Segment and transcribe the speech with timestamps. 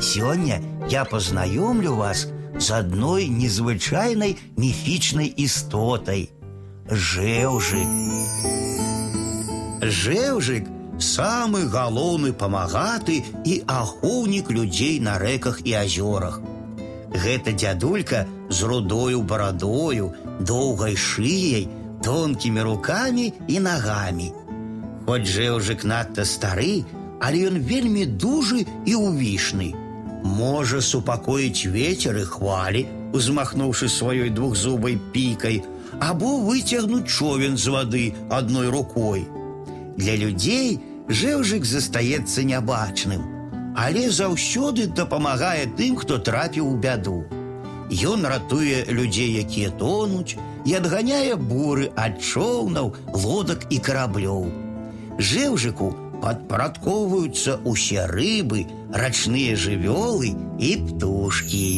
[0.00, 6.30] Сёння я познаёмлю вас з адной незвычайнай міфічнай істотай.
[6.88, 7.86] Жэўжык.
[9.82, 16.40] Жэўжык самы галоўны памагаты і ахоўнік людзей на рэках і азёрах.
[17.10, 21.68] Гэта дзядулька з рудою барадою, доўгай шыяй,
[22.02, 24.32] тонкімі рукамі і нагамі.
[25.06, 26.84] Хоць жэўжык надта стары,
[27.20, 29.87] але ён вельмі дужы і ўвішны.
[30.24, 35.62] Можа супакоіць ветер і хвалі, узмахнуўшы сваёй двухзубай пікай,
[36.00, 39.26] або выцягнуць човен з вады адной рукой.
[39.96, 43.22] Для людзей жэўжык застаецца нябачным,
[43.76, 47.24] але заўсёды дапамагае тым, хто трапіў у бяду.
[47.88, 54.50] Ён ратуе людзей, якія тонуць, і адганяе буры ад чоўнаў, лодак і караблёў.
[55.18, 61.70] Жэўжыку падпарадкоўваюцца ўсе рыбы, рачныя жывёлы і птушкі.